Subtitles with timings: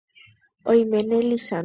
[0.69, 1.59] Ohomeme Lizandra